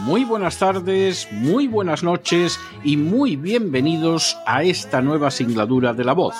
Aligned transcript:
muy 0.00 0.24
buenas 0.24 0.58
tardes, 0.58 1.28
muy 1.30 1.68
buenas 1.68 2.02
noches 2.02 2.58
y 2.82 2.96
muy 2.96 3.36
bienvenidos 3.36 4.38
a 4.46 4.62
esta 4.62 5.02
nueva 5.02 5.30
singladura 5.30 5.92
de 5.92 6.04
La 6.04 6.14
Voz. 6.14 6.34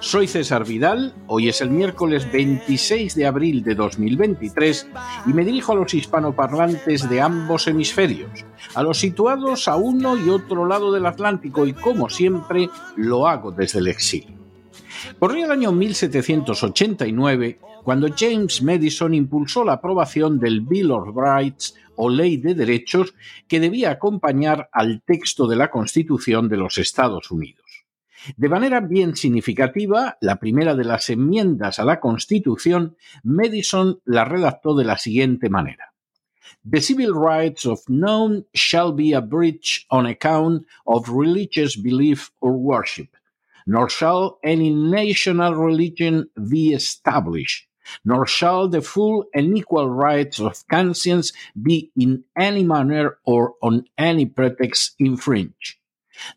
Soy 0.00 0.26
César 0.26 0.64
Vidal, 0.64 1.14
hoy 1.26 1.50
es 1.50 1.60
el 1.60 1.70
miércoles 1.70 2.30
26 2.32 3.14
de 3.14 3.26
abril 3.26 3.62
de 3.62 3.74
2023 3.74 4.88
y 5.26 5.32
me 5.34 5.44
dirijo 5.44 5.72
a 5.72 5.76
los 5.76 5.92
hispanoparlantes 5.92 7.08
de 7.08 7.20
ambos 7.20 7.66
hemisferios, 7.66 8.46
a 8.74 8.82
los 8.82 8.98
situados 8.98 9.68
a 9.68 9.76
uno 9.76 10.16
y 10.16 10.30
otro 10.30 10.66
lado 10.66 10.90
del 10.90 11.04
Atlántico 11.04 11.66
y 11.66 11.74
como 11.74 12.08
siempre 12.08 12.70
lo 12.96 13.28
hago 13.28 13.52
desde 13.52 13.80
el 13.80 13.88
exilio. 13.88 14.38
Corría 15.18 15.44
el 15.44 15.52
año 15.52 15.72
1789 15.72 17.58
cuando 17.84 18.08
James 18.16 18.62
Madison 18.62 19.12
impulsó 19.12 19.64
la 19.64 19.74
aprobación 19.74 20.38
del 20.38 20.60
Bill 20.60 20.92
of 20.92 21.08
Rights 21.14 21.74
o 21.96 22.08
Ley 22.08 22.36
de 22.36 22.54
Derechos 22.54 23.14
que 23.48 23.60
debía 23.60 23.90
acompañar 23.90 24.68
al 24.72 25.02
texto 25.02 25.46
de 25.46 25.56
la 25.56 25.70
Constitución 25.70 26.48
de 26.48 26.56
los 26.56 26.78
Estados 26.78 27.30
Unidos. 27.30 27.62
De 28.36 28.48
manera 28.48 28.80
bien 28.80 29.16
significativa, 29.16 30.16
la 30.20 30.36
primera 30.36 30.74
de 30.74 30.84
las 30.84 31.10
enmiendas 31.10 31.78
a 31.78 31.84
la 31.84 31.98
Constitución, 31.98 32.96
Madison 33.24 34.00
la 34.04 34.24
redactó 34.24 34.76
de 34.76 34.84
la 34.84 34.96
siguiente 34.96 35.48
manera. 35.48 35.92
The 36.64 36.80
civil 36.80 37.14
rights 37.14 37.66
of 37.66 37.80
none 37.88 38.44
shall 38.54 38.92
be 38.92 39.12
abridged 39.14 39.86
on 39.90 40.06
account 40.06 40.64
of 40.86 41.08
religious 41.08 41.76
belief 41.76 42.30
or 42.40 42.52
worship, 42.52 43.16
nor 43.66 43.88
shall 43.88 44.38
any 44.44 44.70
national 44.70 45.56
religion 45.56 46.30
be 46.36 46.72
established, 46.72 47.66
nor 48.04 48.26
shall 48.26 48.68
the 48.68 48.82
full 48.82 49.24
and 49.34 49.56
equal 49.56 49.88
rights 49.88 50.40
of 50.40 50.66
conscience 50.68 51.32
be 51.60 51.90
in 51.96 52.24
any 52.36 52.62
manner 52.62 53.18
or 53.24 53.54
on 53.62 53.84
any 53.98 54.26
pretext 54.26 54.94
infringed. 54.98 55.76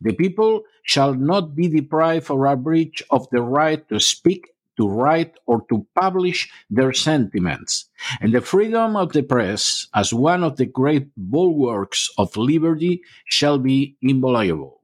The 0.02 0.14
people 0.14 0.64
shall 0.84 1.14
not 1.14 1.56
be 1.56 1.68
deprived 1.68 2.30
or 2.30 2.46
abridged 2.46 3.04
of 3.10 3.30
the 3.30 3.42
right 3.42 3.88
to 3.90 4.00
speak, 4.00 4.54
to 4.78 4.88
write, 4.88 5.36
or 5.46 5.66
to 5.70 5.86
publish 5.96 6.50
their 6.70 6.94
sentiments, 6.94 7.90
and 8.20 8.34
the 8.34 8.42
freedom 8.42 8.96
of 8.96 9.14
the 9.14 9.24
press, 9.24 9.88
as 9.94 10.14
one 10.14 10.44
of 10.44 10.58
the 10.58 10.66
great 10.66 11.08
bulwarks 11.16 12.10
of 12.18 12.36
liberty, 12.36 13.02
shall 13.26 13.58
be 13.58 13.96
inviolable. 14.02 14.82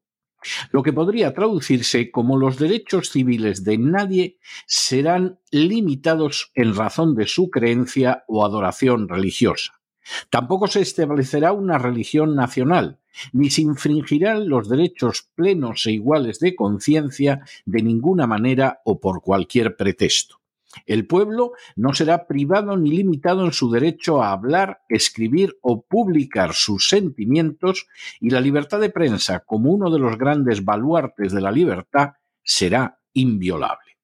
Lo 0.71 0.83
que 0.83 0.93
podría 0.93 1.33
traducirse 1.33 2.11
como 2.11 2.37
los 2.37 2.57
derechos 2.57 3.09
civiles 3.09 3.63
de 3.63 3.77
nadie 3.77 4.37
serán 4.65 5.39
limitados 5.51 6.51
en 6.55 6.75
razón 6.75 7.15
de 7.15 7.27
su 7.27 7.49
creencia 7.49 8.23
o 8.27 8.45
adoración 8.45 9.07
religiosa. 9.07 9.81
Tampoco 10.29 10.67
se 10.67 10.81
establecerá 10.81 11.53
una 11.53 11.77
religión 11.77 12.35
nacional, 12.35 12.99
ni 13.33 13.49
se 13.49 13.61
infringirán 13.61 14.49
los 14.49 14.67
derechos 14.67 15.29
plenos 15.35 15.85
e 15.85 15.91
iguales 15.91 16.39
de 16.39 16.55
conciencia 16.55 17.45
de 17.65 17.83
ninguna 17.83 18.25
manera 18.25 18.81
o 18.83 18.99
por 18.99 19.21
cualquier 19.21 19.75
pretexto. 19.75 20.40
El 20.85 21.07
pueblo 21.07 21.51
no 21.75 21.93
será 21.93 22.27
privado 22.27 22.77
ni 22.77 22.91
limitado 22.91 23.45
en 23.45 23.51
su 23.51 23.69
derecho 23.69 24.21
a 24.21 24.31
hablar, 24.31 24.81
escribir 24.89 25.57
o 25.61 25.83
publicar 25.83 26.53
sus 26.53 26.87
sentimientos 26.87 27.87
y 28.19 28.29
la 28.29 28.41
libertad 28.41 28.79
de 28.79 28.89
prensa, 28.89 29.41
como 29.41 29.71
uno 29.71 29.91
de 29.91 29.99
los 29.99 30.17
grandes 30.17 30.63
baluartes 30.63 31.31
de 31.33 31.41
la 31.41 31.51
libertad, 31.51 32.13
será 32.43 32.99
inviolable. 33.13 33.97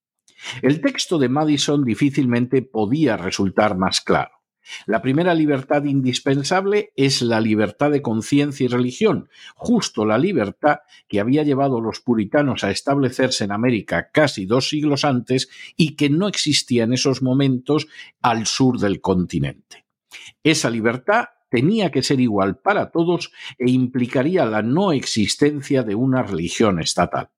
El 0.61 0.81
texto 0.81 1.17
de 1.17 1.29
Madison 1.29 1.83
difícilmente 1.83 2.61
podía 2.61 3.17
resultar 3.17 3.75
más 3.77 4.01
claro. 4.01 4.36
La 4.85 5.01
primera 5.01 5.33
libertad 5.33 5.83
indispensable 5.83 6.91
es 6.95 7.21
la 7.21 7.41
libertad 7.41 7.91
de 7.91 8.01
conciencia 8.01 8.65
y 8.65 8.67
religión, 8.67 9.29
justo 9.55 10.05
la 10.05 10.17
libertad 10.17 10.79
que 11.07 11.19
había 11.19 11.43
llevado 11.43 11.77
a 11.77 11.81
los 11.81 11.99
puritanos 11.99 12.63
a 12.63 12.71
establecerse 12.71 13.43
en 13.43 13.51
América 13.51 14.09
casi 14.11 14.45
dos 14.45 14.69
siglos 14.69 15.05
antes 15.05 15.49
y 15.75 15.95
que 15.95 16.09
no 16.09 16.27
existía 16.27 16.83
en 16.83 16.93
esos 16.93 17.21
momentos 17.21 17.87
al 18.21 18.45
sur 18.45 18.79
del 18.79 19.01
continente. 19.01 19.85
Esa 20.43 20.69
libertad 20.69 21.25
tenía 21.49 21.91
que 21.91 22.03
ser 22.03 22.19
igual 22.19 22.57
para 22.57 22.91
todos 22.91 23.31
e 23.57 23.69
implicaría 23.69 24.45
la 24.45 24.61
no 24.61 24.91
existencia 24.91 25.83
de 25.83 25.95
una 25.95 26.23
religión 26.23 26.79
estatal. 26.79 27.29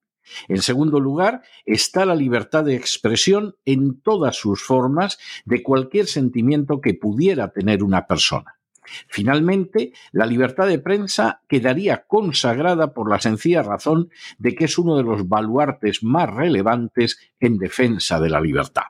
En 0.47 0.61
segundo 0.61 0.99
lugar, 0.99 1.41
está 1.65 2.05
la 2.05 2.15
libertad 2.15 2.63
de 2.63 2.75
expresión 2.75 3.55
en 3.65 4.01
todas 4.01 4.35
sus 4.35 4.63
formas 4.63 5.19
de 5.45 5.63
cualquier 5.63 6.07
sentimiento 6.07 6.81
que 6.81 6.93
pudiera 6.93 7.51
tener 7.51 7.83
una 7.83 8.07
persona. 8.07 8.59
Finalmente, 9.07 9.93
la 10.11 10.25
libertad 10.25 10.67
de 10.67 10.79
prensa 10.79 11.41
quedaría 11.47 12.05
consagrada 12.07 12.93
por 12.93 13.09
la 13.09 13.19
sencilla 13.19 13.61
razón 13.61 14.09
de 14.37 14.55
que 14.55 14.65
es 14.65 14.77
uno 14.77 14.97
de 14.97 15.03
los 15.03 15.27
baluartes 15.27 16.03
más 16.03 16.29
relevantes 16.29 17.19
en 17.39 17.57
defensa 17.57 18.19
de 18.19 18.29
la 18.29 18.41
libertad. 18.41 18.83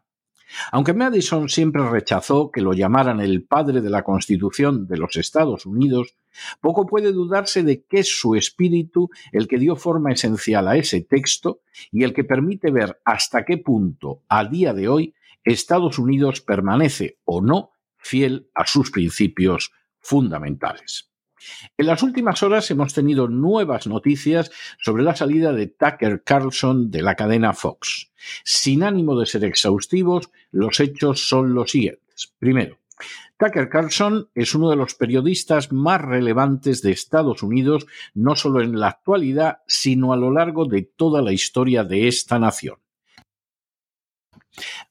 Aunque 0.72 0.94
Madison 0.94 1.48
siempre 1.48 1.88
rechazó 1.88 2.52
que 2.52 2.62
lo 2.62 2.74
llamaran 2.74 3.20
el 3.20 3.44
padre 3.44 3.82
de 3.82 3.90
la 3.90 4.04
Constitución 4.04 4.88
de 4.88 4.98
los 4.98 5.16
Estados 5.16 5.66
Unidos, 5.66 6.16
poco 6.62 6.86
puede 6.86 7.12
dudarse 7.12 7.64
de 7.64 7.84
que 7.84 8.00
es 8.00 8.20
su 8.20 8.36
espíritu 8.36 9.10
el 9.32 9.48
que 9.48 9.58
dio 9.58 9.76
forma 9.76 10.12
esencial 10.12 10.68
a 10.68 10.78
ese 10.78 11.02
texto 11.02 11.62
y 11.92 12.04
el 12.04 12.14
que 12.14 12.24
permite 12.24 12.72
ver 12.72 13.00
hasta 13.06 13.46
qué 13.46 13.58
punto, 13.58 14.24
a 14.30 14.46
día 14.46 14.74
de 14.74 14.88
hoy, 14.88 15.14
Estados 15.44 16.00
Unidos 16.00 16.42
permanece 16.42 17.18
o 17.26 17.42
no 17.42 17.72
fiel 17.98 18.50
a 18.54 18.66
sus 18.66 18.92
principios 18.92 19.72
fundamentales. 20.00 21.10
En 21.78 21.88
las 21.88 22.04
últimas 22.04 22.44
horas 22.44 22.70
hemos 22.72 22.94
tenido 22.94 23.28
nuevas 23.28 23.88
noticias 23.88 24.52
sobre 24.80 25.04
la 25.04 25.16
salida 25.16 25.54
de 25.54 25.68
Tucker 25.68 26.24
Carlson 26.24 26.92
de 26.92 27.02
la 27.02 27.16
cadena 27.16 27.54
Fox. 27.54 28.12
Sin 28.44 28.84
ánimo 28.84 29.18
de 29.18 29.26
ser 29.26 29.46
exhaustivos, 29.46 30.32
los 30.52 30.80
hechos 30.80 31.28
son 31.28 31.54
los 31.54 31.72
siguientes. 31.72 32.34
Primero, 32.40 32.78
Tucker 33.40 33.70
Carlson 33.70 34.30
es 34.36 34.54
uno 34.54 34.70
de 34.70 34.76
los 34.76 34.96
periodistas 34.96 35.72
más 35.72 36.02
relevantes 36.02 36.82
de 36.82 36.92
Estados 36.92 37.42
Unidos, 37.42 37.88
no 38.14 38.36
solo 38.36 38.62
en 38.62 38.78
la 38.78 38.90
actualidad, 38.90 39.60
sino 39.66 40.12
a 40.12 40.18
lo 40.18 40.30
largo 40.30 40.66
de 40.66 40.82
toda 40.82 41.22
la 41.22 41.32
historia 41.32 41.86
de 41.86 42.10
esta 42.10 42.38
nación. 42.38 42.80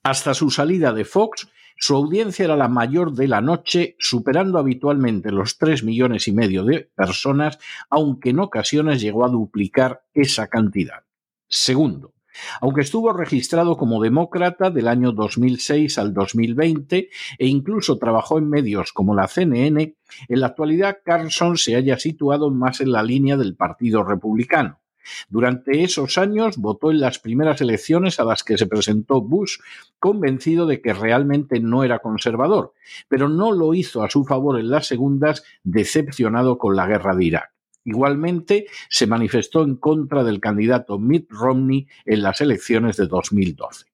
Hasta 0.03 0.33
su 0.33 0.49
salida 0.51 0.95
de 0.95 1.05
Fox, 1.05 1.47
su 1.77 1.95
audiencia 1.95 2.47
era 2.47 2.57
la 2.57 2.69
mayor 2.69 3.13
de 3.13 3.29
la 3.29 3.43
noche, 3.43 3.97
superando 3.99 4.59
habitualmente 4.59 5.31
los 5.31 5.59
tres 5.59 5.85
millones 5.85 6.27
y 6.27 6.33
medio 6.33 6.65
de 6.65 6.91
personas, 6.97 7.59
aunque 7.91 8.31
en 8.31 8.41
ocasiones 8.41 9.03
llegó 9.03 9.27
a 9.27 9.29
duplicar 9.29 10.07
esa 10.15 10.49
cantidad. 10.49 11.05
Segundo, 11.47 12.15
aunque 12.61 12.83
estuvo 12.83 13.13
registrado 13.13 13.77
como 13.77 14.03
demócrata 14.03 14.71
del 14.71 14.89
año 14.89 15.13
2006 15.13 15.99
al 15.99 16.15
2020 16.15 17.11
e 17.39 17.47
incluso 17.47 17.99
trabajó 17.99 18.39
en 18.39 18.49
medios 18.49 18.93
como 18.93 19.15
la 19.15 19.29
CNN, 19.29 19.95
en 20.29 20.41
la 20.41 20.47
actualidad 20.47 20.99
Carlson 21.05 21.57
se 21.57 21.77
haya 21.77 21.99
situado 21.99 22.51
más 22.51 22.81
en 22.81 22.93
la 22.93 23.03
línea 23.03 23.37
del 23.37 23.55
Partido 23.55 24.05
Republicano. 24.05 24.81
Durante 25.29 25.83
esos 25.83 26.19
años 26.19 26.59
votó 26.59 26.91
en 26.91 27.01
las 27.01 27.19
primeras 27.19 27.61
elecciones 27.61 28.21
a 28.21 28.25
las 28.25 28.45
que 28.45 28.59
se 28.59 28.67
presentó 28.67 29.21
Bush, 29.21 29.59
convencido 29.99 30.67
de 30.67 30.81
que 30.81 30.93
realmente 30.93 31.61
no 31.61 31.85
era 31.85 32.01
conservador, 32.01 32.75
pero 33.09 33.29
no 33.29 33.53
lo 33.53 33.75
hizo 33.75 34.03
a 34.03 34.11
su 34.11 34.25
favor 34.25 34.59
en 34.59 34.71
las 34.71 34.87
segundas, 34.87 35.45
decepcionado 35.65 36.59
con 36.59 36.77
la 36.77 36.87
guerra 36.87 37.15
de 37.15 37.25
Irak. 37.25 37.58
Igualmente, 37.89 38.67
se 38.91 39.07
manifestó 39.07 39.63
en 39.63 39.77
contra 39.77 40.23
del 40.23 40.41
candidato 40.41 40.99
Mitt 40.99 41.31
Romney 41.31 41.89
en 42.05 42.23
las 42.23 42.43
elecciones 42.43 42.99
de 42.99 43.07
2012. 43.07 43.87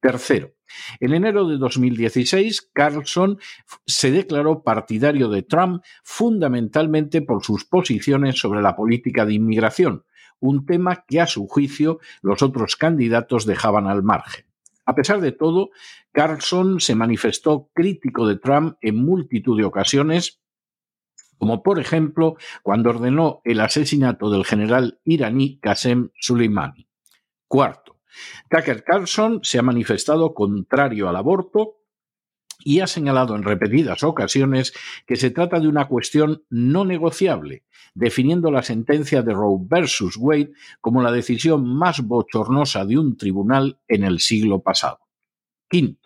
Tercero, 0.00 0.54
en 0.98 1.14
enero 1.14 1.46
de 1.46 1.56
2016, 1.56 2.70
Carlson 2.72 3.38
se 3.86 4.10
declaró 4.10 4.64
partidario 4.64 5.28
de 5.28 5.44
Trump 5.44 5.84
fundamentalmente 6.02 7.22
por 7.22 7.44
sus 7.44 7.64
posiciones 7.64 8.36
sobre 8.36 8.62
la 8.62 8.74
política 8.74 9.24
de 9.24 9.34
inmigración, 9.34 10.04
un 10.40 10.66
tema 10.66 11.04
que 11.06 11.20
a 11.20 11.28
su 11.28 11.46
juicio 11.46 12.00
los 12.22 12.42
otros 12.42 12.74
candidatos 12.74 13.46
dejaban 13.46 13.86
al 13.86 14.02
margen. 14.02 14.44
A 14.86 14.96
pesar 14.96 15.20
de 15.20 15.30
todo, 15.30 15.70
Carlson 16.10 16.80
se 16.80 16.96
manifestó 16.96 17.70
crítico 17.72 18.26
de 18.26 18.38
Trump 18.38 18.76
en 18.80 18.96
multitud 18.96 19.56
de 19.56 19.64
ocasiones, 19.64 20.40
como 21.38 21.62
por 21.62 21.78
ejemplo 21.78 22.36
cuando 22.62 22.90
ordenó 22.90 23.40
el 23.44 23.60
asesinato 23.60 24.30
del 24.30 24.44
general 24.44 25.00
iraní 25.04 25.58
Qasem 25.58 26.10
Soleimani. 26.20 26.88
Cuarto, 27.48 28.00
Tucker 28.48 28.82
Carlson 28.82 29.40
se 29.42 29.58
ha 29.58 29.62
manifestado 29.62 30.34
contrario 30.34 31.08
al 31.08 31.16
aborto 31.16 31.76
y 32.64 32.80
ha 32.80 32.86
señalado 32.86 33.36
en 33.36 33.44
repetidas 33.44 34.02
ocasiones 34.02 34.72
que 35.06 35.16
se 35.16 35.30
trata 35.30 35.60
de 35.60 35.68
una 35.68 35.86
cuestión 35.86 36.44
no 36.50 36.84
negociable, 36.84 37.64
definiendo 37.94 38.50
la 38.50 38.62
sentencia 38.62 39.22
de 39.22 39.32
Roe 39.32 39.58
versus 39.60 40.16
Wade 40.16 40.52
como 40.80 41.02
la 41.02 41.12
decisión 41.12 41.64
más 41.64 42.00
bochornosa 42.00 42.84
de 42.84 42.98
un 42.98 43.16
tribunal 43.16 43.78
en 43.86 44.04
el 44.04 44.20
siglo 44.20 44.62
pasado. 44.62 45.00
Quinto, 45.68 46.05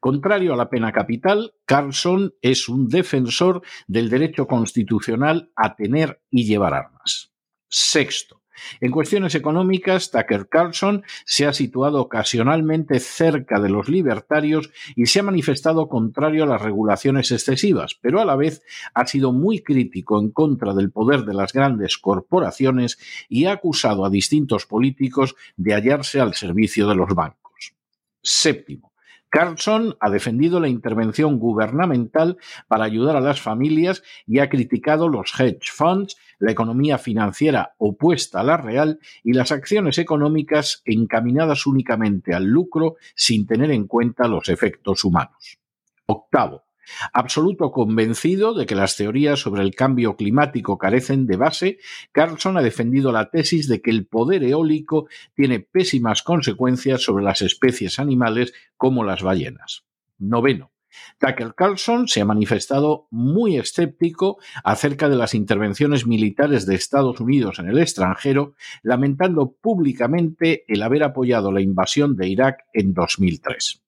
contrario 0.00 0.52
a 0.52 0.56
la 0.56 0.70
pena 0.70 0.92
capital, 0.92 1.54
Carlson 1.64 2.34
es 2.42 2.68
un 2.68 2.88
defensor 2.88 3.62
del 3.86 4.10
derecho 4.10 4.46
constitucional 4.46 5.50
a 5.56 5.76
tener 5.76 6.22
y 6.30 6.44
llevar 6.44 6.74
armas. 6.74 7.32
Sexto, 7.68 8.42
en 8.80 8.90
cuestiones 8.90 9.34
económicas, 9.34 10.10
Tucker 10.10 10.48
Carlson 10.48 11.04
se 11.24 11.46
ha 11.46 11.52
situado 11.52 12.00
ocasionalmente 12.00 13.00
cerca 13.00 13.60
de 13.60 13.68
los 13.68 13.88
libertarios 13.88 14.70
y 14.94 15.06
se 15.06 15.20
ha 15.20 15.22
manifestado 15.22 15.88
contrario 15.88 16.44
a 16.44 16.46
las 16.46 16.62
regulaciones 16.62 17.30
excesivas, 17.30 17.96
pero 18.00 18.20
a 18.20 18.24
la 18.24 18.36
vez 18.36 18.62
ha 18.94 19.06
sido 19.06 19.32
muy 19.32 19.62
crítico 19.62 20.20
en 20.20 20.30
contra 20.30 20.74
del 20.74 20.90
poder 20.90 21.24
de 21.24 21.34
las 21.34 21.52
grandes 21.52 21.98
corporaciones 21.98 22.98
y 23.28 23.46
ha 23.46 23.52
acusado 23.52 24.04
a 24.04 24.10
distintos 24.10 24.66
políticos 24.66 25.34
de 25.56 25.74
hallarse 25.74 26.20
al 26.20 26.34
servicio 26.34 26.88
de 26.88 26.94
los 26.94 27.14
bancos. 27.14 27.74
Séptimo, 28.22 28.92
Carlson 29.36 29.98
ha 30.00 30.08
defendido 30.08 30.60
la 30.60 30.68
intervención 30.68 31.38
gubernamental 31.38 32.38
para 32.68 32.84
ayudar 32.84 33.16
a 33.16 33.20
las 33.20 33.38
familias 33.38 34.02
y 34.26 34.38
ha 34.38 34.48
criticado 34.48 35.10
los 35.10 35.38
hedge 35.38 35.70
funds, 35.70 36.16
la 36.38 36.52
economía 36.52 36.96
financiera 36.96 37.74
opuesta 37.76 38.40
a 38.40 38.44
la 38.44 38.56
real 38.56 38.98
y 39.22 39.34
las 39.34 39.52
acciones 39.52 39.98
económicas 39.98 40.80
encaminadas 40.86 41.66
únicamente 41.66 42.32
al 42.32 42.46
lucro 42.46 42.96
sin 43.14 43.46
tener 43.46 43.72
en 43.72 43.86
cuenta 43.86 44.26
los 44.26 44.48
efectos 44.48 45.04
humanos. 45.04 45.58
Octavo, 46.06 46.65
Absoluto 47.12 47.70
convencido 47.70 48.54
de 48.54 48.66
que 48.66 48.74
las 48.74 48.96
teorías 48.96 49.40
sobre 49.40 49.62
el 49.62 49.74
cambio 49.74 50.16
climático 50.16 50.78
carecen 50.78 51.26
de 51.26 51.36
base, 51.36 51.78
Carlson 52.12 52.56
ha 52.56 52.62
defendido 52.62 53.12
la 53.12 53.30
tesis 53.30 53.68
de 53.68 53.80
que 53.80 53.90
el 53.90 54.06
poder 54.06 54.44
eólico 54.44 55.08
tiene 55.34 55.60
pésimas 55.60 56.22
consecuencias 56.22 57.02
sobre 57.02 57.24
las 57.24 57.42
especies 57.42 57.98
animales 57.98 58.52
como 58.76 59.04
las 59.04 59.22
ballenas. 59.22 59.84
Noveno. 60.18 60.72
Tucker 61.18 61.54
Carlson 61.54 62.08
se 62.08 62.20
ha 62.20 62.24
manifestado 62.24 63.06
muy 63.10 63.56
escéptico 63.56 64.38
acerca 64.64 65.08
de 65.08 65.16
las 65.16 65.34
intervenciones 65.34 66.06
militares 66.06 66.66
de 66.66 66.74
Estados 66.74 67.20
Unidos 67.20 67.58
en 67.58 67.68
el 67.68 67.78
extranjero, 67.78 68.54
lamentando 68.82 69.52
públicamente 69.52 70.64
el 70.68 70.82
haber 70.82 71.02
apoyado 71.02 71.52
la 71.52 71.60
invasión 71.60 72.16
de 72.16 72.28
Irak 72.28 72.64
en 72.72 72.94
2003. 72.94 73.82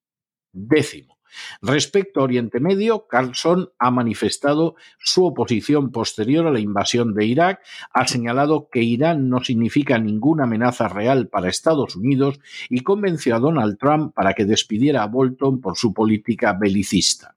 Décimo. 0.53 1.18
Respecto 1.63 2.21
a 2.21 2.25
Oriente 2.25 2.61
Medio, 2.61 3.07
Carlson 3.07 3.71
ha 3.79 3.91
manifestado 3.91 4.77
su 4.99 5.25
oposición 5.25 5.91
posterior 5.91 6.47
a 6.47 6.51
la 6.51 6.61
invasión 6.61 7.15
de 7.15 7.27
Irak, 7.27 7.61
ha 7.93 8.07
señalado 8.07 8.69
que 8.71 8.83
Irán 8.83 9.29
no 9.29 9.43
significa 9.43 9.99
ninguna 9.99 10.45
amenaza 10.45 10.89
real 10.89 11.29
para 11.29 11.49
Estados 11.49 11.97
Unidos 11.97 12.41
y 12.69 12.81
convenció 12.81 13.37
a 13.37 13.41
Donald 13.41 13.79
Trump 13.79 14.15
para 14.15 14.35
que 14.35 14.45
despidiera 14.45 15.03
a 15.03 15.07
Bolton 15.07 15.61
por 15.61 15.77
su 15.77 15.93
política 15.93 16.53
belicista. 16.53 17.35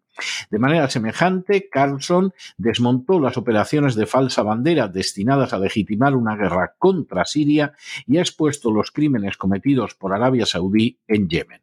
De 0.49 0.59
manera 0.59 0.89
semejante, 0.89 1.69
Carlson 1.69 2.33
desmontó 2.57 3.19
las 3.19 3.37
operaciones 3.37 3.95
de 3.95 4.05
falsa 4.05 4.43
bandera 4.43 4.87
destinadas 4.87 5.53
a 5.53 5.59
legitimar 5.59 6.15
una 6.15 6.35
guerra 6.35 6.75
contra 6.77 7.25
Siria 7.25 7.73
y 8.05 8.17
ha 8.17 8.21
expuesto 8.21 8.71
los 8.71 8.91
crímenes 8.91 9.37
cometidos 9.37 9.95
por 9.95 10.13
Arabia 10.13 10.45
Saudí 10.45 10.99
en 11.07 11.29
Yemen. 11.29 11.61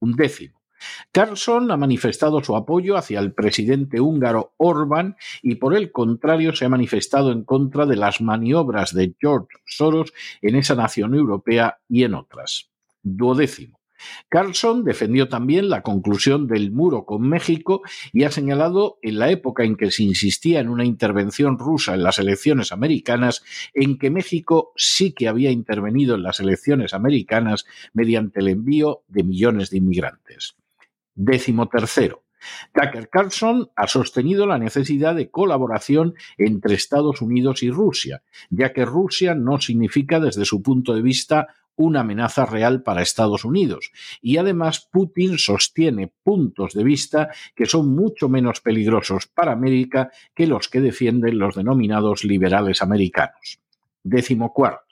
Un 0.00 0.12
décimo. 0.12 0.57
Carlson 1.12 1.70
ha 1.70 1.76
manifestado 1.76 2.42
su 2.42 2.56
apoyo 2.56 2.96
hacia 2.96 3.20
el 3.20 3.32
presidente 3.32 4.00
húngaro 4.00 4.54
Orbán 4.56 5.16
y 5.42 5.56
por 5.56 5.76
el 5.76 5.92
contrario 5.92 6.54
se 6.54 6.64
ha 6.64 6.68
manifestado 6.68 7.32
en 7.32 7.44
contra 7.44 7.86
de 7.86 7.96
las 7.96 8.20
maniobras 8.20 8.94
de 8.94 9.14
George 9.20 9.48
Soros 9.64 10.12
en 10.42 10.56
esa 10.56 10.74
nación 10.74 11.14
europea 11.14 11.78
y 11.88 12.04
en 12.04 12.14
otras. 12.14 12.70
Duodécimo. 13.02 13.78
Carlson 14.28 14.84
defendió 14.84 15.28
también 15.28 15.68
la 15.68 15.82
conclusión 15.82 16.46
del 16.46 16.70
muro 16.70 17.04
con 17.04 17.28
México 17.28 17.82
y 18.12 18.24
ha 18.24 18.30
señalado 18.30 18.98
en 19.02 19.18
la 19.18 19.30
época 19.30 19.64
en 19.64 19.76
que 19.76 19.90
se 19.90 20.04
insistía 20.04 20.60
en 20.60 20.68
una 20.68 20.84
intervención 20.84 21.58
rusa 21.58 21.94
en 21.94 22.02
las 22.02 22.18
elecciones 22.18 22.72
americanas, 22.72 23.42
en 23.74 23.98
que 23.98 24.10
México 24.10 24.72
sí 24.76 25.12
que 25.12 25.28
había 25.28 25.50
intervenido 25.50 26.14
en 26.14 26.22
las 26.22 26.40
elecciones 26.40 26.94
americanas 26.94 27.66
mediante 27.92 28.40
el 28.40 28.48
envío 28.48 29.02
de 29.08 29.24
millones 29.24 29.70
de 29.70 29.78
inmigrantes. 29.78 30.56
Décimo 31.20 31.68
tercero. 31.68 32.22
Tucker 32.72 33.08
Carlson 33.08 33.68
ha 33.74 33.88
sostenido 33.88 34.46
la 34.46 34.56
necesidad 34.56 35.16
de 35.16 35.30
colaboración 35.32 36.14
entre 36.36 36.76
Estados 36.76 37.20
Unidos 37.20 37.64
y 37.64 37.72
Rusia, 37.72 38.22
ya 38.50 38.72
que 38.72 38.84
Rusia 38.84 39.34
no 39.34 39.60
significa 39.60 40.20
desde 40.20 40.44
su 40.44 40.62
punto 40.62 40.94
de 40.94 41.02
vista 41.02 41.48
una 41.74 42.00
amenaza 42.00 42.46
real 42.46 42.84
para 42.84 43.02
Estados 43.02 43.44
Unidos. 43.44 43.90
Y 44.22 44.36
además 44.36 44.88
Putin 44.92 45.38
sostiene 45.38 46.12
puntos 46.22 46.72
de 46.72 46.84
vista 46.84 47.30
que 47.56 47.66
son 47.66 47.96
mucho 47.96 48.28
menos 48.28 48.60
peligrosos 48.60 49.26
para 49.26 49.50
América 49.50 50.12
que 50.36 50.46
los 50.46 50.68
que 50.68 50.80
defienden 50.80 51.36
los 51.40 51.56
denominados 51.56 52.22
liberales 52.22 52.80
americanos. 52.80 53.58
Décimo 54.04 54.52
cuarto. 54.52 54.87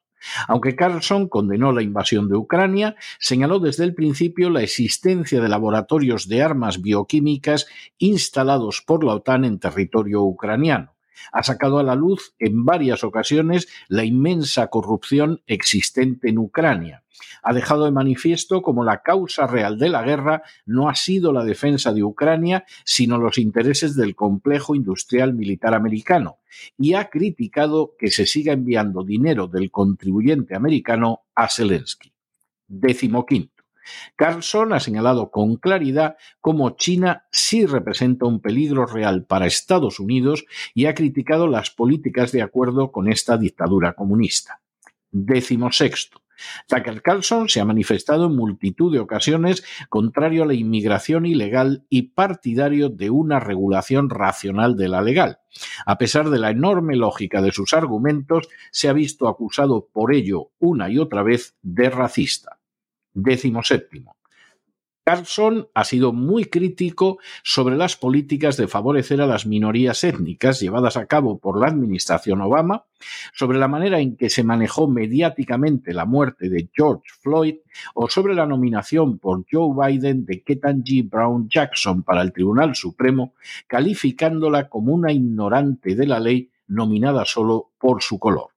Aunque 0.49 0.77
Carlson 0.77 1.29
condenó 1.29 1.73
la 1.73 1.83
invasión 1.83 2.29
de 2.29 2.37
Ucrania, 2.37 2.97
señaló 3.19 3.59
desde 3.59 3.85
el 3.85 3.95
principio 3.95 4.51
la 4.51 4.63
existencia 4.63 5.41
de 5.41 5.49
laboratorios 5.49 6.29
de 6.29 6.43
armas 6.43 6.83
bioquímicas 6.83 7.67
instalados 7.99 8.83
por 8.83 9.05
la 9.05 9.15
OTAN 9.15 9.45
en 9.45 9.59
territorio 9.59 10.23
ucraniano. 10.23 10.95
Ha 11.33 11.43
sacado 11.43 11.79
a 11.79 11.83
la 11.83 11.95
luz 11.95 12.35
en 12.39 12.65
varias 12.65 13.03
ocasiones 13.05 13.69
la 13.89 14.05
inmensa 14.05 14.69
corrupción 14.69 15.43
existente 15.47 16.29
en 16.29 16.39
Ucrania 16.39 17.03
ha 17.43 17.53
dejado 17.53 17.85
de 17.85 17.91
manifiesto 17.91 18.63
como 18.63 18.85
la 18.85 19.03
causa 19.03 19.47
real 19.47 19.79
de 19.79 19.89
la 19.89 20.03
guerra 20.03 20.43
no 20.65 20.89
ha 20.89 20.95
sido 20.95 21.33
la 21.33 21.45
defensa 21.45 21.93
de 21.93 22.03
Ucrania, 22.03 22.65
sino 22.85 23.19
los 23.19 23.39
intereses 23.39 23.97
del 23.97 24.15
complejo 24.15 24.75
industrial 24.75 25.35
militar 25.35 25.75
americano, 25.75 26.39
y 26.79 26.95
ha 26.95 27.09
criticado 27.09 27.95
que 27.99 28.11
se 28.11 28.27
siga 28.27 28.53
enviando 28.53 29.05
dinero 29.05 29.47
del 29.49 29.71
contribuyente 29.71 30.55
americano 30.55 31.23
a 31.35 31.49
Zelensky. 31.49 32.13
Décimo 32.69 33.27
quinto. 33.27 33.57
Carlson 34.17 34.73
ha 34.73 34.81
señalado 34.81 35.31
con 35.31 35.57
claridad 35.57 36.17
cómo 36.41 36.71
China 36.71 37.27
sí 37.31 37.67
representa 37.67 38.27
un 38.27 38.41
peligro 38.41 38.87
real 38.87 39.25
para 39.25 39.47
Estados 39.47 40.01
Unidos 40.01 40.45
y 40.75 40.87
ha 40.87 40.95
criticado 40.95 41.47
las 41.47 41.71
políticas 41.71 42.33
de 42.33 42.43
acuerdo 42.43 42.91
con 42.91 43.09
esta 43.09 43.37
dictadura 43.37 43.93
comunista. 43.93 44.61
Décimo 45.11 45.71
sexto. 45.71 46.21
Tucker 46.69 47.03
Carlson 47.03 47.49
se 47.49 47.61
ha 47.61 47.65
manifestado 47.65 48.27
en 48.27 48.37
multitud 48.37 48.93
de 48.93 49.01
ocasiones 49.01 49.65
contrario 49.89 50.43
a 50.43 50.47
la 50.47 50.55
inmigración 50.55 51.27
ilegal 51.27 51.85
y 51.89 52.03
partidario 52.03 52.89
de 52.89 53.11
una 53.11 53.41
regulación 53.41 54.11
racional 54.11 54.77
de 54.77 54.89
la 54.89 55.03
legal. 55.03 55.39
A 55.85 55.99
pesar 55.99 56.31
de 56.31 56.39
la 56.39 56.51
enorme 56.51 56.97
lógica 56.97 57.41
de 57.41 57.53
sus 57.53 57.73
argumentos, 57.73 58.49
se 58.71 58.89
ha 58.89 58.93
visto 58.93 59.29
acusado 59.29 59.89
por 59.93 60.15
ello 60.15 60.51
una 60.59 60.91
y 60.91 60.99
otra 60.99 61.23
vez 61.23 61.57
de 61.63 61.91
racista. 61.91 62.59
Décimo 63.13 63.63
séptimo. 63.63 64.16
Carlson 65.07 65.69
ha 65.73 65.85
sido 65.85 66.13
muy 66.13 66.47
crítico 66.47 67.19
sobre 67.45 67.77
las 67.77 67.97
políticas 67.97 68.57
de 68.57 68.67
favorecer 68.67 69.21
a 69.21 69.27
las 69.29 69.47
minorías 69.47 70.03
étnicas 70.03 70.59
llevadas 70.59 70.97
a 70.97 71.07
cabo 71.07 71.39
por 71.39 71.61
la 71.61 71.69
administración 71.69 72.41
Obama, 72.41 72.87
sobre 73.33 73.57
la 73.57 73.69
manera 73.69 74.01
en 74.01 74.17
que 74.17 74.31
se 74.31 74.43
manejó 74.43 74.89
mediáticamente 74.89 75.95
la 75.95 76.07
muerte 76.07 76.49
de 76.49 76.69
George 76.75 77.05
Floyd 77.21 77.59
o 77.95 78.09
sobre 78.09 78.35
la 78.35 78.47
nominación 78.47 79.21
por 79.21 79.45
Joe 79.49 79.77
Biden 79.79 80.27
de 80.27 80.43
Ketanji 80.43 81.03
Brown 81.03 81.49
Jackson 81.49 82.03
para 82.03 82.23
el 82.23 82.33
Tribunal 82.33 82.75
Supremo, 82.75 83.35
calificándola 83.69 84.69
como 84.69 84.93
una 84.93 85.13
ignorante 85.13 85.95
de 85.95 86.07
la 86.09 86.19
ley 86.19 86.51
nominada 86.67 87.25
solo 87.25 87.71
por 87.79 88.03
su 88.03 88.19
color. 88.19 88.49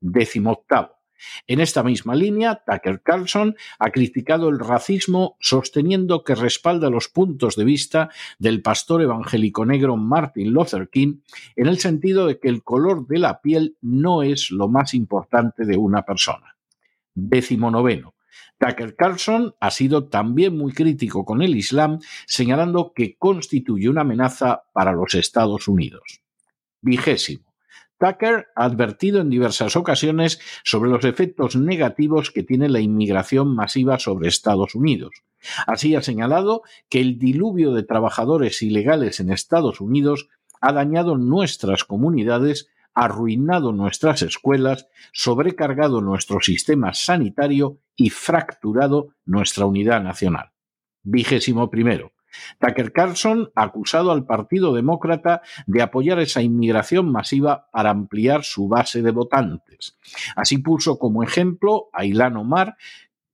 Décimo 0.00 0.52
octavo. 0.52 0.99
En 1.46 1.60
esta 1.60 1.82
misma 1.82 2.14
línea, 2.14 2.62
Tucker 2.66 3.02
Carlson 3.02 3.56
ha 3.78 3.90
criticado 3.90 4.48
el 4.48 4.58
racismo 4.58 5.36
sosteniendo 5.40 6.24
que 6.24 6.34
respalda 6.34 6.90
los 6.90 7.08
puntos 7.08 7.56
de 7.56 7.64
vista 7.64 8.10
del 8.38 8.62
pastor 8.62 9.02
evangélico 9.02 9.64
negro 9.64 9.96
Martin 9.96 10.52
Luther 10.52 10.88
King 10.88 11.20
en 11.56 11.66
el 11.66 11.78
sentido 11.78 12.26
de 12.26 12.38
que 12.38 12.48
el 12.48 12.62
color 12.62 13.06
de 13.06 13.18
la 13.18 13.40
piel 13.40 13.76
no 13.80 14.22
es 14.22 14.50
lo 14.50 14.68
más 14.68 14.94
importante 14.94 15.64
de 15.64 15.76
una 15.76 16.02
persona. 16.02 16.56
Décimo 17.14 17.70
noveno. 17.70 18.14
Tucker 18.58 18.94
Carlson 18.94 19.54
ha 19.58 19.70
sido 19.70 20.08
también 20.08 20.56
muy 20.56 20.72
crítico 20.72 21.24
con 21.24 21.40
el 21.40 21.56
Islam, 21.56 21.98
señalando 22.26 22.92
que 22.94 23.16
constituye 23.16 23.88
una 23.88 24.02
amenaza 24.02 24.64
para 24.72 24.92
los 24.92 25.14
Estados 25.14 25.66
Unidos. 25.66 26.20
Vigésimo. 26.82 27.49
Tucker 28.00 28.48
ha 28.56 28.64
advertido 28.64 29.20
en 29.20 29.28
diversas 29.28 29.76
ocasiones 29.76 30.40
sobre 30.64 30.90
los 30.90 31.04
efectos 31.04 31.54
negativos 31.54 32.30
que 32.30 32.42
tiene 32.42 32.70
la 32.70 32.80
inmigración 32.80 33.54
masiva 33.54 33.98
sobre 33.98 34.28
Estados 34.28 34.74
Unidos. 34.74 35.22
Así 35.66 35.94
ha 35.94 36.02
señalado 36.02 36.62
que 36.88 37.00
el 37.00 37.18
diluvio 37.18 37.72
de 37.72 37.82
trabajadores 37.82 38.62
ilegales 38.62 39.20
en 39.20 39.30
Estados 39.30 39.80
Unidos 39.80 40.28
ha 40.62 40.72
dañado 40.72 41.18
nuestras 41.18 41.84
comunidades, 41.84 42.68
arruinado 42.94 43.72
nuestras 43.72 44.22
escuelas, 44.22 44.88
sobrecargado 45.12 46.00
nuestro 46.00 46.40
sistema 46.40 46.94
sanitario 46.94 47.78
y 47.96 48.10
fracturado 48.10 49.14
nuestra 49.26 49.66
unidad 49.66 50.02
nacional. 50.02 50.52
Vigésimo 51.02 51.70
primero. 51.70 52.12
Tucker 52.58 52.92
Carlson 52.92 53.50
ha 53.54 53.62
acusado 53.62 54.12
al 54.12 54.24
Partido 54.24 54.74
Demócrata 54.74 55.42
de 55.66 55.82
apoyar 55.82 56.18
esa 56.20 56.42
inmigración 56.42 57.10
masiva 57.10 57.68
para 57.72 57.90
ampliar 57.90 58.44
su 58.44 58.68
base 58.68 59.02
de 59.02 59.10
votantes. 59.10 59.96
Así 60.36 60.58
puso 60.58 60.98
como 60.98 61.22
ejemplo 61.22 61.88
a 61.92 62.04
Ilan 62.04 62.36
Omar 62.36 62.76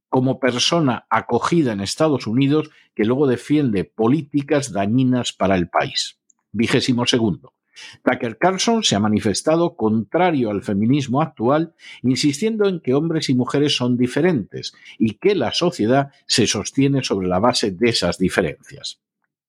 como 0.08 0.40
persona 0.40 1.06
acogida 1.10 1.72
en 1.72 1.80
Estados 1.80 2.26
Unidos 2.26 2.70
que 2.94 3.04
luego 3.04 3.26
defiende 3.26 3.84
políticas 3.84 4.72
dañinas 4.72 5.32
para 5.32 5.56
el 5.56 5.68
país. 5.68 6.18
Vigésimo 6.52 7.06
segundo. 7.06 7.55
Tucker 8.02 8.38
Carlson 8.38 8.82
se 8.82 8.96
ha 8.96 9.00
manifestado 9.00 9.76
contrario 9.76 10.50
al 10.50 10.62
feminismo 10.62 11.22
actual, 11.22 11.74
insistiendo 12.02 12.68
en 12.68 12.80
que 12.80 12.94
hombres 12.94 13.28
y 13.28 13.34
mujeres 13.34 13.76
son 13.76 13.96
diferentes 13.96 14.74
y 14.98 15.14
que 15.14 15.34
la 15.34 15.52
sociedad 15.52 16.10
se 16.26 16.46
sostiene 16.46 17.02
sobre 17.02 17.28
la 17.28 17.38
base 17.38 17.70
de 17.70 17.90
esas 17.90 18.18
diferencias. 18.18 19.00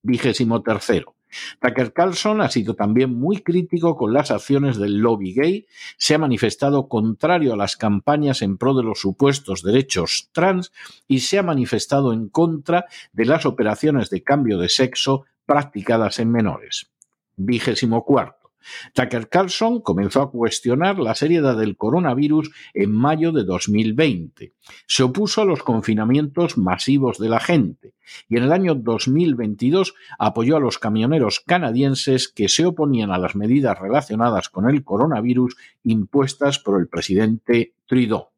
Vigésimo 0.03 0.61
tercero. 0.61 1.15
Tucker 1.59 1.93
Carlson 1.93 2.41
ha 2.41 2.49
sido 2.49 2.75
también 2.75 3.13
muy 3.13 3.41
crítico 3.41 3.97
con 3.97 4.13
las 4.13 4.31
acciones 4.31 4.77
del 4.77 4.99
lobby 4.99 5.33
gay, 5.33 5.67
se 5.97 6.15
ha 6.15 6.17
manifestado 6.17 6.87
contrario 6.87 7.53
a 7.53 7.57
las 7.57 7.75
campañas 7.75 8.41
en 8.41 8.57
pro 8.57 8.73
de 8.73 8.83
los 8.83 8.99
supuestos 8.99 9.61
derechos 9.61 10.29
trans 10.31 10.71
y 11.07 11.19
se 11.19 11.37
ha 11.37 11.43
manifestado 11.43 12.13
en 12.13 12.29
contra 12.29 12.85
de 13.11 13.25
las 13.25 13.45
operaciones 13.45 14.09
de 14.09 14.23
cambio 14.23 14.57
de 14.57 14.69
sexo 14.69 15.25
practicadas 15.45 16.19
en 16.19 16.31
menores. 16.31 16.91
Vigésimo 17.37 18.03
cuarto. 18.03 18.47
Tucker 18.93 19.29
Carlson 19.29 19.81
comenzó 19.81 20.21
a 20.21 20.31
cuestionar 20.31 20.99
la 20.99 21.15
seriedad 21.15 21.57
del 21.57 21.77
coronavirus 21.77 22.51
en 22.73 22.91
mayo 22.91 23.31
de 23.31 23.43
2020. 23.43 24.53
Se 24.87 25.03
opuso 25.03 25.41
a 25.41 25.45
los 25.45 25.63
confinamientos 25.63 26.57
masivos 26.57 27.17
de 27.17 27.29
la 27.29 27.39
gente 27.39 27.93
y 28.27 28.37
en 28.37 28.43
el 28.43 28.51
año 28.51 28.75
2022 28.75 29.93
apoyó 30.19 30.57
a 30.57 30.59
los 30.59 30.79
camioneros 30.79 31.39
canadienses 31.39 32.27
que 32.27 32.49
se 32.49 32.65
oponían 32.65 33.11
a 33.11 33.17
las 33.17 33.35
medidas 33.35 33.79
relacionadas 33.79 34.49
con 34.49 34.69
el 34.69 34.83
coronavirus 34.83 35.55
impuestas 35.83 36.59
por 36.59 36.79
el 36.79 36.87
presidente 36.87 37.73
Trudeau. 37.85 38.29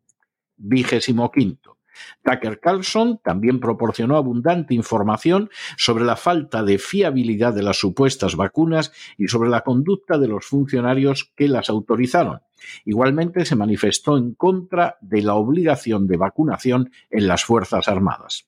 Vigésimo 0.58 1.32
quinto. 1.32 1.79
Tucker 2.24 2.60
Carlson 2.60 3.20
también 3.24 3.60
proporcionó 3.60 4.18
abundante 4.18 4.74
información 4.74 5.50
sobre 5.78 6.04
la 6.04 6.16
falta 6.16 6.64
de 6.64 6.78
fiabilidad 6.78 7.54
de 7.54 7.64
las 7.64 7.78
supuestas 7.78 8.36
vacunas 8.36 8.92
y 9.18 9.28
sobre 9.28 9.50
la 9.50 9.62
conducta 9.62 10.18
de 10.18 10.28
los 10.28 10.46
funcionarios 10.46 11.32
que 11.36 11.48
las 11.48 11.70
autorizaron. 11.70 12.42
Igualmente 12.86 13.46
se 13.46 13.56
manifestó 13.56 14.18
en 14.18 14.34
contra 14.34 14.98
de 15.02 15.22
la 15.22 15.36
obligación 15.36 16.08
de 16.08 16.18
vacunación 16.18 16.92
en 17.10 17.28
las 17.28 17.44
Fuerzas 17.44 17.88
Armadas. 17.88 18.48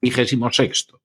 Vigésimo 0.00 0.50
sexto. 0.50 1.02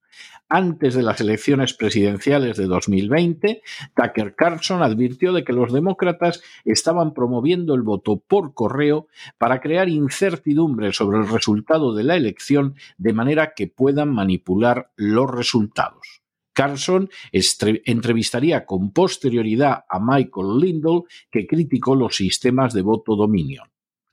Antes 0.50 0.96
de 0.96 1.04
las 1.04 1.20
elecciones 1.20 1.74
presidenciales 1.74 2.56
de 2.56 2.68
2020, 2.68 3.62
Tucker 3.94 4.34
Carlson 4.34 4.82
advirtió 4.82 5.34
de 5.34 5.44
que 5.44 5.52
los 5.52 5.74
demócratas 5.74 6.42
estaban 6.64 7.14
promoviendo 7.14 7.76
el 7.76 7.82
voto 7.82 8.24
por 8.26 8.54
correo 8.54 9.08
para 9.38 9.60
crear 9.60 9.90
incertidumbre 9.90 10.94
sobre 10.94 11.18
el 11.18 11.28
resultado 11.28 11.94
de 11.94 12.06
la 12.06 12.16
elección 12.16 12.76
de 12.98 13.12
manera 13.12 13.54
que 13.56 13.68
puedan 13.68 14.14
manipular 14.14 14.92
los 14.96 15.30
resultados. 15.30 16.22
Carlson 16.54 17.10
entrevistaría 17.34 18.66
con 18.66 18.92
posterioridad 18.94 19.84
a 19.90 20.00
Michael 20.00 20.60
Lindell, 20.60 21.04
que 21.30 21.46
criticó 21.46 21.94
los 21.94 22.16
sistemas 22.16 22.74
de 22.74 22.84
voto 22.84 23.18
dominion. 23.18 23.70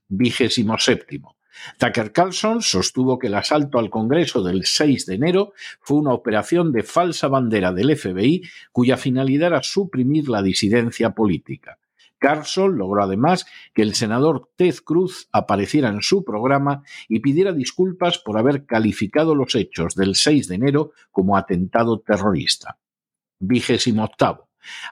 Vigésimo 0.09 0.77
séptimo. 0.79 1.37
Tucker 1.79 2.13
Carlson 2.13 2.63
sostuvo 2.63 3.19
que 3.19 3.29
el 3.29 3.35
asalto 3.35 3.79
al 3.79 3.91
Congreso 3.91 4.43
del 4.43 4.65
6 4.65 5.07
de 5.07 5.15
enero 5.15 5.53
fue 5.81 5.99
una 5.99 6.13
operación 6.13 6.73
de 6.73 6.83
falsa 6.83 7.29
bandera 7.29 7.73
del 7.73 7.97
FBI 7.97 8.43
cuya 8.73 8.97
finalidad 8.97 9.49
era 9.49 9.63
suprimir 9.63 10.29
la 10.29 10.43
disidencia 10.43 11.11
política. 11.11 11.79
Carlson 12.19 12.79
logró 12.79 13.03
además 13.03 13.45
que 13.75 13.83
el 13.83 13.95
senador 13.95 14.49
Ted 14.57 14.77
Cruz 14.85 15.29
apareciera 15.31 15.91
en 15.91 16.01
su 16.01 16.25
programa 16.25 16.83
y 17.07 17.21
pidiera 17.21 17.53
disculpas 17.53 18.19
por 18.19 18.39
haber 18.39 18.65
calificado 18.65 19.35
los 19.35 19.55
hechos 19.55 19.95
del 19.95 20.15
6 20.15 20.49
de 20.49 20.55
enero 20.55 20.93
como 21.11 21.37
atentado 21.37 22.01
terrorista. 22.01 22.79
Vigésimo 23.41 24.05
octavo. 24.05 24.44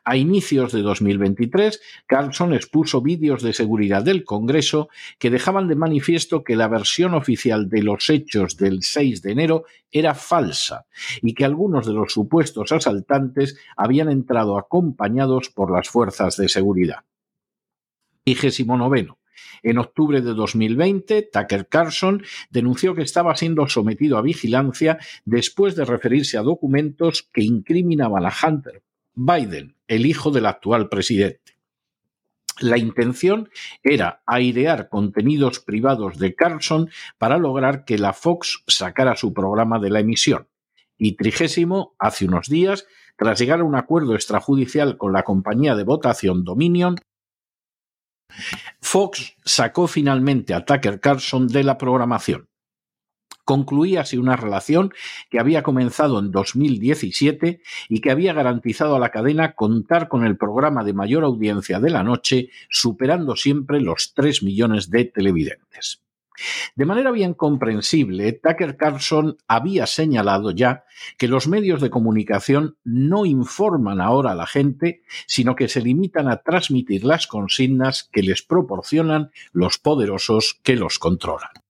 A 0.04 0.16
inicios 0.16 0.72
de 0.72 0.82
2023, 0.82 1.80
Carlson 2.06 2.54
expuso 2.54 3.00
vídeos 3.00 3.42
de 3.42 3.52
seguridad 3.52 4.02
del 4.02 4.24
Congreso 4.24 4.88
que 5.18 5.30
dejaban 5.30 5.68
de 5.68 5.76
manifiesto 5.76 6.44
que 6.44 6.56
la 6.56 6.68
versión 6.68 7.14
oficial 7.14 7.68
de 7.68 7.82
los 7.82 8.10
hechos 8.10 8.56
del 8.56 8.82
6 8.82 9.22
de 9.22 9.32
enero 9.32 9.64
era 9.90 10.14
falsa 10.14 10.86
y 11.20 11.34
que 11.34 11.44
algunos 11.44 11.86
de 11.86 11.92
los 11.92 12.12
supuestos 12.12 12.72
asaltantes 12.72 13.56
habían 13.76 14.10
entrado 14.10 14.58
acompañados 14.58 15.50
por 15.50 15.70
las 15.70 15.88
fuerzas 15.88 16.36
de 16.36 16.48
seguridad. 16.48 17.04
noveno. 18.24 19.18
En 19.62 19.78
octubre 19.78 20.20
de 20.20 20.34
2020, 20.34 21.30
Tucker 21.32 21.68
Carlson 21.68 22.22
denunció 22.50 22.94
que 22.94 23.02
estaba 23.02 23.36
siendo 23.36 23.68
sometido 23.68 24.18
a 24.18 24.22
vigilancia 24.22 24.98
después 25.24 25.76
de 25.76 25.84
referirse 25.84 26.38
a 26.38 26.42
documentos 26.42 27.28
que 27.32 27.42
incriminaban 27.42 28.24
a 28.26 28.32
Hunter 28.32 28.82
Biden, 29.14 29.76
el 29.88 30.06
hijo 30.06 30.30
del 30.30 30.46
actual 30.46 30.88
presidente. 30.88 31.58
La 32.60 32.78
intención 32.78 33.50
era 33.82 34.22
airear 34.26 34.88
contenidos 34.88 35.60
privados 35.60 36.18
de 36.18 36.34
Carlson 36.34 36.90
para 37.18 37.38
lograr 37.38 37.84
que 37.84 37.98
la 37.98 38.12
Fox 38.12 38.62
sacara 38.66 39.16
su 39.16 39.32
programa 39.32 39.78
de 39.78 39.90
la 39.90 40.00
emisión. 40.00 40.48
Y 40.96 41.16
trigésimo, 41.16 41.94
hace 41.98 42.26
unos 42.26 42.48
días, 42.48 42.86
tras 43.16 43.38
llegar 43.38 43.60
a 43.60 43.64
un 43.64 43.74
acuerdo 43.74 44.14
extrajudicial 44.14 44.96
con 44.96 45.12
la 45.12 45.24
compañía 45.24 45.74
de 45.74 45.84
votación 45.84 46.44
Dominion, 46.44 46.96
Fox 48.80 49.34
sacó 49.44 49.86
finalmente 49.86 50.54
a 50.54 50.64
Tucker 50.64 51.00
Carlson 51.00 51.48
de 51.48 51.64
la 51.64 51.76
programación 51.76 52.51
concluía 53.44 54.02
así 54.02 54.16
una 54.16 54.36
relación 54.36 54.92
que 55.30 55.38
había 55.38 55.62
comenzado 55.62 56.18
en 56.18 56.30
2017 56.30 57.60
y 57.88 58.00
que 58.00 58.10
había 58.10 58.32
garantizado 58.32 58.96
a 58.96 59.00
la 59.00 59.10
cadena 59.10 59.54
contar 59.54 60.08
con 60.08 60.24
el 60.24 60.36
programa 60.36 60.84
de 60.84 60.92
mayor 60.92 61.24
audiencia 61.24 61.80
de 61.80 61.90
la 61.90 62.02
noche, 62.02 62.50
superando 62.70 63.36
siempre 63.36 63.80
los 63.80 64.14
3 64.14 64.42
millones 64.42 64.90
de 64.90 65.04
televidentes. 65.06 66.02
De 66.74 66.86
manera 66.86 67.10
bien 67.10 67.34
comprensible, 67.34 68.32
Tucker 68.32 68.76
Carlson 68.76 69.36
había 69.46 69.86
señalado 69.86 70.50
ya 70.50 70.84
que 71.18 71.28
los 71.28 71.46
medios 71.46 71.80
de 71.80 71.90
comunicación 71.90 72.76
no 72.84 73.26
informan 73.26 74.00
ahora 74.00 74.32
a 74.32 74.34
la 74.34 74.46
gente, 74.46 75.02
sino 75.26 75.54
que 75.54 75.68
se 75.68 75.82
limitan 75.82 76.28
a 76.28 76.38
transmitir 76.38 77.04
las 77.04 77.26
consignas 77.26 78.08
que 78.12 78.22
les 78.22 78.42
proporcionan 78.42 79.30
los 79.52 79.78
poderosos 79.78 80.58
que 80.62 80.76
los 80.76 80.98
controlan. 80.98 81.61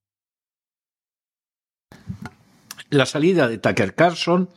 La 2.91 3.07
salida 3.07 3.49
de 3.49 3.59
Tucker 3.59 3.95
Carlson 3.95 4.51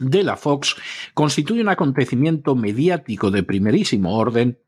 de 0.00 0.22
la 0.22 0.36
Fox 0.36 0.76
constituye 1.14 1.60
un 1.60 1.68
acontecimiento 1.68 2.54
mediático 2.56 3.30
de 3.30 3.42
primerísimo 3.42 4.16
orden, 4.16 4.58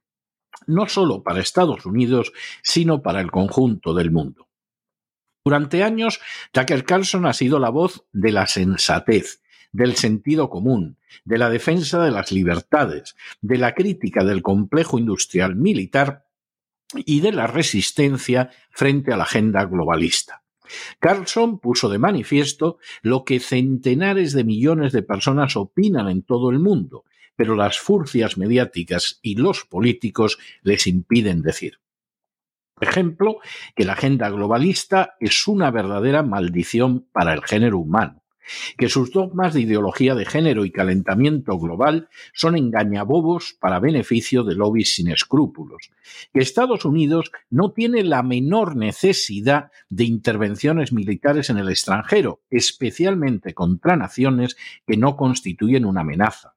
no 0.66 0.88
solo 0.88 1.22
para 1.22 1.40
Estados 1.40 1.86
Unidos, 1.86 2.32
sino 2.62 3.02
para 3.02 3.20
el 3.20 3.30
conjunto 3.30 3.94
del 3.94 4.10
mundo. 4.10 4.48
Durante 5.44 5.82
años, 5.82 6.20
Tucker 6.52 6.84
Carlson 6.84 7.26
ha 7.26 7.32
sido 7.32 7.58
la 7.58 7.68
voz 7.68 8.06
de 8.12 8.32
la 8.32 8.46
sensatez, 8.46 9.42
del 9.72 9.96
sentido 9.96 10.48
común, 10.48 10.98
de 11.24 11.36
la 11.36 11.50
defensa 11.50 12.02
de 12.02 12.12
las 12.12 12.30
libertades, 12.30 13.16
de 13.42 13.58
la 13.58 13.74
crítica 13.74 14.24
del 14.24 14.40
complejo 14.40 14.98
industrial 14.98 15.56
militar 15.56 16.26
y 16.94 17.20
de 17.20 17.32
la 17.32 17.48
resistencia 17.48 18.50
frente 18.70 19.12
a 19.12 19.16
la 19.16 19.24
agenda 19.24 19.64
globalista. 19.64 20.43
Carlson 20.98 21.58
puso 21.58 21.88
de 21.88 21.98
manifiesto 21.98 22.78
lo 23.02 23.24
que 23.24 23.40
centenares 23.40 24.32
de 24.32 24.44
millones 24.44 24.92
de 24.92 25.02
personas 25.02 25.56
opinan 25.56 26.08
en 26.08 26.22
todo 26.22 26.50
el 26.50 26.58
mundo, 26.58 27.04
pero 27.36 27.54
las 27.54 27.78
furcias 27.78 28.38
mediáticas 28.38 29.18
y 29.22 29.36
los 29.36 29.64
políticos 29.64 30.38
les 30.62 30.86
impiden 30.86 31.42
decir. 31.42 31.80
Por 32.74 32.88
ejemplo, 32.88 33.38
que 33.76 33.84
la 33.84 33.92
agenda 33.92 34.30
globalista 34.30 35.14
es 35.20 35.46
una 35.46 35.70
verdadera 35.70 36.22
maldición 36.22 37.06
para 37.12 37.32
el 37.32 37.42
género 37.42 37.78
humano 37.78 38.23
que 38.76 38.88
sus 38.88 39.12
dogmas 39.12 39.54
de 39.54 39.62
ideología 39.62 40.14
de 40.14 40.24
género 40.24 40.64
y 40.64 40.70
calentamiento 40.70 41.58
global 41.58 42.08
son 42.32 42.56
engañabobos 42.56 43.56
para 43.58 43.80
beneficio 43.80 44.44
de 44.44 44.54
lobbies 44.54 44.94
sin 44.94 45.10
escrúpulos, 45.10 45.90
que 46.32 46.40
Estados 46.40 46.84
Unidos 46.84 47.30
no 47.50 47.72
tiene 47.72 48.02
la 48.02 48.22
menor 48.22 48.76
necesidad 48.76 49.70
de 49.88 50.04
intervenciones 50.04 50.92
militares 50.92 51.50
en 51.50 51.58
el 51.58 51.68
extranjero, 51.68 52.40
especialmente 52.50 53.54
contra 53.54 53.96
naciones 53.96 54.56
que 54.86 54.96
no 54.96 55.16
constituyen 55.16 55.84
una 55.84 56.02
amenaza 56.02 56.53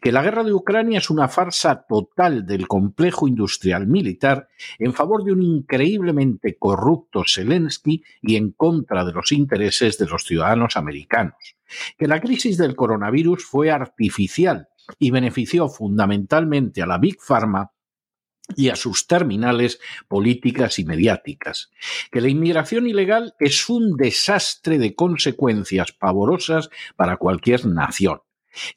que 0.00 0.12
la 0.12 0.22
guerra 0.22 0.44
de 0.44 0.52
Ucrania 0.52 0.98
es 0.98 1.10
una 1.10 1.28
farsa 1.28 1.84
total 1.88 2.46
del 2.46 2.66
complejo 2.66 3.28
industrial 3.28 3.86
militar 3.86 4.48
en 4.78 4.92
favor 4.92 5.24
de 5.24 5.32
un 5.32 5.42
increíblemente 5.42 6.56
corrupto 6.58 7.24
Zelensky 7.26 8.02
y 8.22 8.36
en 8.36 8.52
contra 8.52 9.04
de 9.04 9.12
los 9.12 9.32
intereses 9.32 9.98
de 9.98 10.06
los 10.06 10.24
ciudadanos 10.24 10.76
americanos, 10.76 11.56
que 11.96 12.08
la 12.08 12.20
crisis 12.20 12.56
del 12.56 12.76
coronavirus 12.76 13.44
fue 13.44 13.70
artificial 13.70 14.68
y 14.98 15.10
benefició 15.10 15.68
fundamentalmente 15.68 16.82
a 16.82 16.86
la 16.86 16.98
Big 16.98 17.18
Pharma 17.20 17.72
y 18.56 18.70
a 18.70 18.76
sus 18.76 19.06
terminales 19.06 19.78
políticas 20.08 20.78
y 20.78 20.84
mediáticas, 20.84 21.70
que 22.10 22.22
la 22.22 22.28
inmigración 22.28 22.86
ilegal 22.86 23.34
es 23.38 23.68
un 23.68 23.96
desastre 23.96 24.78
de 24.78 24.94
consecuencias 24.94 25.92
pavorosas 25.92 26.70
para 26.96 27.18
cualquier 27.18 27.66
nación, 27.66 28.20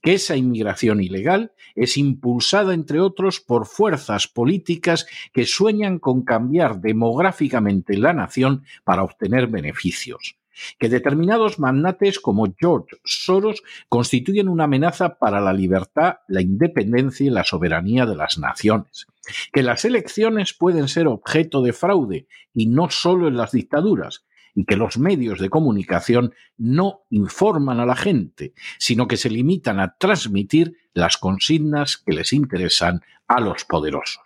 que 0.02 0.14
esa 0.14 0.36
inmigración 0.36 1.02
ilegal 1.02 1.54
es 1.76 1.98
impulsada, 1.98 2.74
entre 2.74 3.00
otros, 3.00 3.40
por 3.40 3.66
fuerzas 3.66 4.28
políticas 4.28 5.08
que 5.34 5.46
sueñan 5.46 6.00
con 6.00 6.24
cambiar 6.24 6.82
demográficamente 6.82 7.98
la 7.98 8.14
nación 8.14 8.64
para 8.84 9.04
obtener 9.04 9.48
beneficios. 9.48 10.36
Que 10.78 10.90
determinados 10.90 11.60
magnates 11.60 12.20
como 12.20 12.54
George 12.60 12.98
Soros 13.04 13.64
constituyen 13.90 14.48
una 14.48 14.66
amenaza 14.66 15.18
para 15.18 15.40
la 15.40 15.54
libertad, 15.54 16.18
la 16.28 16.42
independencia 16.42 17.26
y 17.26 17.30
la 17.30 17.44
soberanía 17.44 18.06
de 18.06 18.16
las 18.16 18.38
naciones, 18.38 19.08
que 19.54 19.64
las 19.64 19.86
elecciones 19.86 20.54
pueden 20.54 20.88
ser 20.88 21.08
objeto 21.08 21.62
de 21.62 21.74
fraude 21.74 22.28
y 22.54 22.68
no 22.68 22.90
solo 22.90 23.28
en 23.28 23.38
las 23.38 23.52
dictaduras, 23.54 24.26
y 24.56 24.66
que 24.66 24.76
los 24.76 24.98
medios 24.98 25.40
de 25.40 25.50
comunicación 25.50 26.34
no 26.58 27.02
informan 27.10 27.80
a 27.80 27.86
la 27.86 27.96
gente, 27.96 28.54
sino 28.78 29.08
que 29.08 29.18
se 29.18 29.30
limitan 29.30 29.80
a 29.80 29.96
transmitir 29.98 30.78
las 30.94 31.18
consignas 31.18 31.98
que 31.98 32.14
les 32.14 32.34
interesan 32.34 33.02
a 33.28 33.40
los 33.40 33.66
poderosos. 33.66 34.24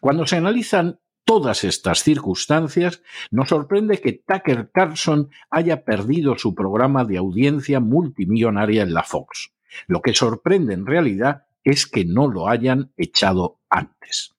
Cuando 0.00 0.26
se 0.26 0.36
analizan 0.36 0.98
todas 1.24 1.64
estas 1.64 2.02
circunstancias, 2.02 3.02
nos 3.30 3.48
sorprende 3.48 4.00
que 4.00 4.12
Tucker 4.12 4.70
Carlson 4.72 5.30
haya 5.50 5.84
perdido 5.84 6.38
su 6.38 6.54
programa 6.54 7.04
de 7.04 7.18
audiencia 7.18 7.80
multimillonaria 7.80 8.82
en 8.82 8.94
la 8.94 9.02
Fox. 9.02 9.52
Lo 9.86 10.02
que 10.02 10.14
sorprende 10.14 10.74
en 10.74 10.86
realidad 10.86 11.46
es 11.64 11.86
que 11.86 12.04
no 12.04 12.28
lo 12.28 12.48
hayan 12.48 12.92
echado 12.96 13.58
antes. 13.70 14.33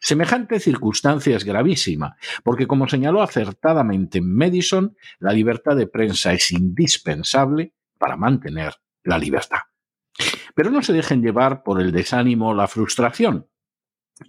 Semejante 0.00 0.60
circunstancia 0.60 1.36
es 1.36 1.44
gravísima, 1.44 2.16
porque 2.42 2.66
como 2.66 2.88
señaló 2.88 3.22
acertadamente 3.22 4.20
Madison, 4.20 4.96
la 5.18 5.32
libertad 5.32 5.76
de 5.76 5.86
prensa 5.86 6.32
es 6.32 6.52
indispensable 6.52 7.72
para 7.98 8.16
mantener 8.16 8.74
la 9.04 9.18
libertad. 9.18 9.60
Pero 10.54 10.70
no 10.70 10.82
se 10.82 10.92
dejen 10.92 11.22
llevar 11.22 11.62
por 11.62 11.80
el 11.80 11.92
desánimo 11.92 12.50
o 12.50 12.54
la 12.54 12.68
frustración. 12.68 13.46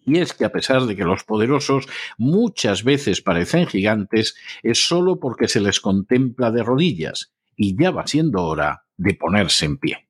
Y 0.06 0.20
es 0.20 0.34
que 0.34 0.46
a 0.46 0.52
pesar 0.52 0.84
de 0.84 0.96
que 0.96 1.04
los 1.04 1.24
poderosos 1.24 1.88
muchas 2.18 2.84
veces 2.84 3.22
parecen 3.22 3.66
gigantes, 3.66 4.36
es 4.62 4.88
solo 4.88 5.20
porque 5.20 5.48
se 5.48 5.62
les 5.62 5.80
contempla 5.80 6.52
de 6.52 6.64
rodillas, 6.64 7.34
y 7.56 7.76
ya 7.76 7.92
va 7.92 8.06
siendo 8.06 8.44
hora 8.44 8.86
de 8.98 9.16
ponerse 9.16 9.66
en 9.66 9.78
pie. 9.78 10.09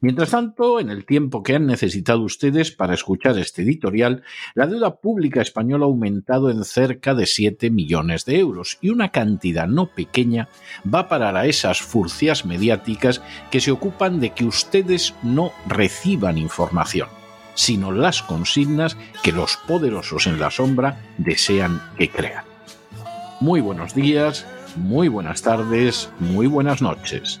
Mientras 0.00 0.30
tanto, 0.30 0.80
en 0.80 0.90
el 0.90 1.04
tiempo 1.04 1.42
que 1.42 1.54
han 1.54 1.66
necesitado 1.66 2.22
ustedes 2.22 2.70
para 2.70 2.94
escuchar 2.94 3.38
este 3.38 3.62
editorial, 3.62 4.22
la 4.54 4.66
deuda 4.66 4.96
pública 4.96 5.42
española 5.42 5.84
ha 5.84 5.88
aumentado 5.88 6.50
en 6.50 6.64
cerca 6.64 7.14
de 7.14 7.26
7 7.26 7.70
millones 7.70 8.24
de 8.24 8.38
euros 8.38 8.78
y 8.80 8.90
una 8.90 9.10
cantidad 9.10 9.66
no 9.66 9.86
pequeña 9.86 10.48
va 10.92 11.00
a 11.00 11.08
parar 11.08 11.36
a 11.36 11.46
esas 11.46 11.80
furcias 11.80 12.44
mediáticas 12.44 13.22
que 13.50 13.60
se 13.60 13.70
ocupan 13.70 14.20
de 14.20 14.30
que 14.30 14.44
ustedes 14.44 15.14
no 15.22 15.52
reciban 15.66 16.38
información, 16.38 17.08
sino 17.54 17.92
las 17.92 18.22
consignas 18.22 18.96
que 19.22 19.32
los 19.32 19.56
poderosos 19.56 20.26
en 20.26 20.40
la 20.40 20.50
sombra 20.50 21.00
desean 21.18 21.80
que 21.98 22.10
crean. 22.10 22.44
Muy 23.40 23.60
buenos 23.60 23.94
días, 23.94 24.46
muy 24.76 25.08
buenas 25.08 25.42
tardes, 25.42 26.10
muy 26.18 26.46
buenas 26.46 26.82
noches. 26.82 27.40